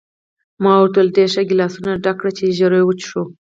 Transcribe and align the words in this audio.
ما 0.63 0.73
ورته 0.77 0.99
وویل: 0.99 1.15
ډېر 1.17 1.29
ښه، 1.33 1.43
ګیلاسونه 1.49 1.91
ډک 2.03 2.15
کړه 2.19 2.31
چې 2.37 2.55
ژر 2.57 2.73
وڅښو. 2.85 3.23